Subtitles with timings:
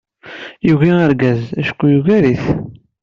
[0.67, 2.43] Yugi argaz, acku yuggad-it!